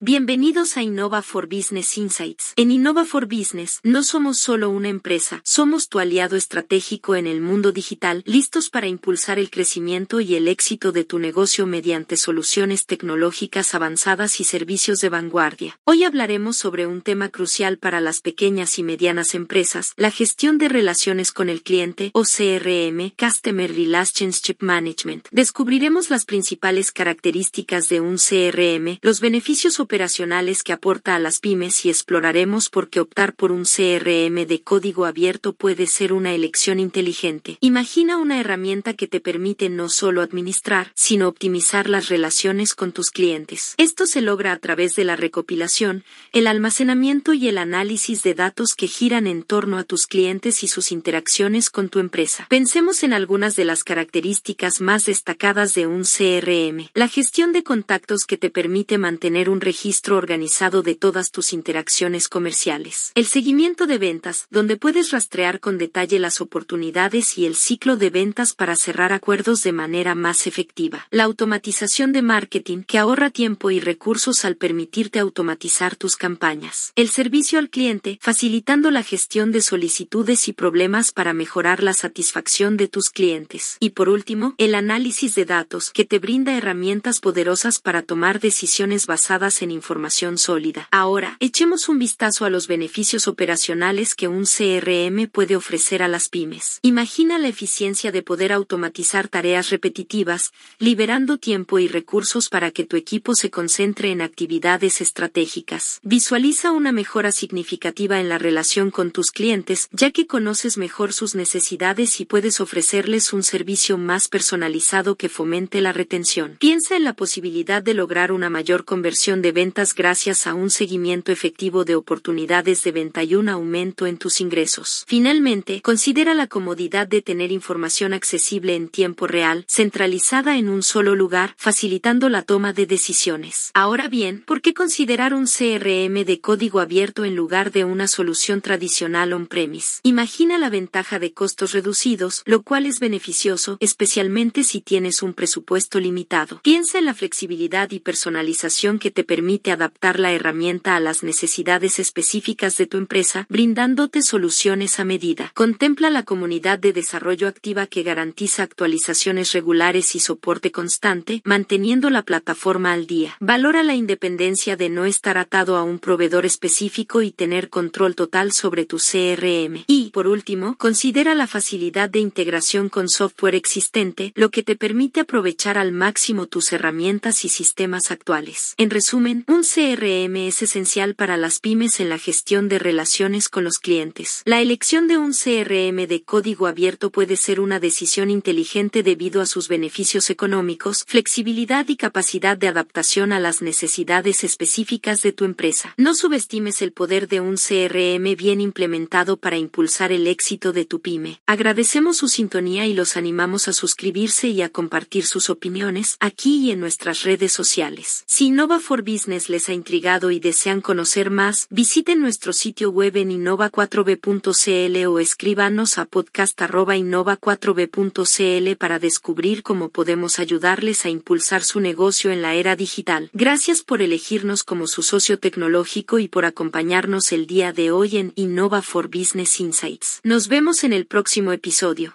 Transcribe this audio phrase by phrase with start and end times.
[0.00, 2.52] Bienvenidos a Innova for Business Insights.
[2.54, 7.40] En Innova for Business no somos solo una empresa, somos tu aliado estratégico en el
[7.40, 12.86] mundo digital, listos para impulsar el crecimiento y el éxito de tu negocio mediante soluciones
[12.86, 15.80] tecnológicas avanzadas y servicios de vanguardia.
[15.82, 20.68] Hoy hablaremos sobre un tema crucial para las pequeñas y medianas empresas, la gestión de
[20.68, 25.26] relaciones con el cliente o CRM, Customer Relationship Management.
[25.32, 31.86] Descubriremos las principales características de un CRM, los beneficios operacionales que aporta a las pymes
[31.86, 36.78] y exploraremos por qué optar por un CRM de código abierto puede ser una elección
[36.78, 37.56] inteligente.
[37.62, 43.10] Imagina una herramienta que te permite no solo administrar, sino optimizar las relaciones con tus
[43.10, 43.74] clientes.
[43.78, 48.74] Esto se logra a través de la recopilación, el almacenamiento y el análisis de datos
[48.74, 52.46] que giran en torno a tus clientes y sus interacciones con tu empresa.
[52.50, 56.90] Pensemos en algunas de las características más destacadas de un CRM.
[56.92, 61.52] La gestión de contactos que te permite mantener un registro registro organizado de todas tus
[61.52, 63.12] interacciones comerciales.
[63.14, 68.10] El seguimiento de ventas, donde puedes rastrear con detalle las oportunidades y el ciclo de
[68.10, 71.06] ventas para cerrar acuerdos de manera más efectiva.
[71.12, 76.92] La automatización de marketing, que ahorra tiempo y recursos al permitirte automatizar tus campañas.
[76.96, 82.76] El servicio al cliente, facilitando la gestión de solicitudes y problemas para mejorar la satisfacción
[82.76, 83.76] de tus clientes.
[83.78, 89.06] Y por último, el análisis de datos, que te brinda herramientas poderosas para tomar decisiones
[89.06, 90.88] basadas en información sólida.
[90.90, 96.28] Ahora, echemos un vistazo a los beneficios operacionales que un CRM puede ofrecer a las
[96.28, 96.80] pymes.
[96.82, 102.96] Imagina la eficiencia de poder automatizar tareas repetitivas, liberando tiempo y recursos para que tu
[102.96, 106.00] equipo se concentre en actividades estratégicas.
[106.02, 111.34] Visualiza una mejora significativa en la relación con tus clientes, ya que conoces mejor sus
[111.34, 116.56] necesidades y puedes ofrecerles un servicio más personalizado que fomente la retención.
[116.58, 121.32] Piensa en la posibilidad de lograr una mayor conversión de ventas gracias a un seguimiento
[121.32, 125.04] efectivo de oportunidades de venta y un aumento en tus ingresos.
[125.08, 131.16] Finalmente, considera la comodidad de tener información accesible en tiempo real, centralizada en un solo
[131.16, 133.72] lugar, facilitando la toma de decisiones.
[133.74, 138.60] Ahora bien, ¿por qué considerar un CRM de código abierto en lugar de una solución
[138.60, 139.98] tradicional on-premise?
[140.04, 145.98] Imagina la ventaja de costos reducidos, lo cual es beneficioso, especialmente si tienes un presupuesto
[145.98, 146.60] limitado.
[146.62, 151.22] Piensa en la flexibilidad y personalización que te permite permite adaptar la herramienta a las
[151.22, 155.52] necesidades específicas de tu empresa, brindándote soluciones a medida.
[155.54, 162.24] Contempla la comunidad de desarrollo activa que garantiza actualizaciones regulares y soporte constante, manteniendo la
[162.24, 163.38] plataforma al día.
[163.40, 168.52] Valora la independencia de no estar atado a un proveedor específico y tener control total
[168.52, 169.84] sobre tu CRM.
[169.86, 175.20] Y, por último, considera la facilidad de integración con software existente, lo que te permite
[175.20, 178.74] aprovechar al máximo tus herramientas y sistemas actuales.
[178.76, 183.64] En resumen, un CRM es esencial para las pymes en la gestión de relaciones con
[183.64, 184.42] los clientes.
[184.44, 189.46] La elección de un CRM de código abierto puede ser una decisión inteligente debido a
[189.46, 195.94] sus beneficios económicos, flexibilidad y capacidad de adaptación a las necesidades específicas de tu empresa.
[195.96, 201.00] No subestimes el poder de un CRM bien implementado para impulsar el éxito de tu
[201.00, 201.40] pyme.
[201.46, 206.70] Agradecemos su sintonía y los animamos a suscribirse y a compartir sus opiniones aquí y
[206.70, 208.24] en nuestras redes sociales.
[208.26, 213.30] Si for Business les ha intrigado y desean conocer más, visiten nuestro sitio web en
[213.30, 222.40] innova4b.cl o escríbanos a podcast.innova4b.cl para descubrir cómo podemos ayudarles a impulsar su negocio en
[222.40, 223.28] la era digital.
[223.34, 228.32] Gracias por elegirnos como su socio tecnológico y por acompañarnos el día de hoy en
[228.34, 230.20] Innova for Business Insights.
[230.24, 232.14] Nos vemos en el próximo episodio.